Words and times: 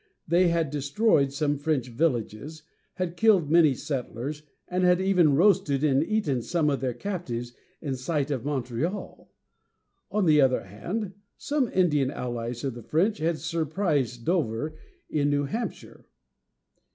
They 0.27 0.47
had 0.47 0.71
destroyed 0.71 1.31
some 1.31 1.59
French 1.59 1.89
villages, 1.89 2.63
had 2.95 3.15
killed 3.15 3.51
many 3.51 3.75
settlers, 3.75 4.41
and 4.67 4.83
had 4.83 4.99
even 4.99 5.35
roasted 5.35 5.83
and 5.83 6.03
eaten 6.03 6.41
some 6.41 6.71
of 6.71 6.79
their 6.79 6.95
captives 6.95 7.53
in 7.83 7.95
sight 7.95 8.31
of 8.31 8.43
Montreal. 8.43 9.31
On 10.09 10.25
the 10.25 10.41
other 10.41 10.63
hand, 10.63 11.13
some 11.37 11.69
Indian 11.71 12.09
allies 12.09 12.63
of 12.63 12.73
the 12.73 12.81
French 12.81 13.19
had 13.19 13.37
surprised 13.37 14.25
Dover, 14.25 14.73
in 15.07 15.29
New 15.29 15.43
Hampshire. 15.43 16.07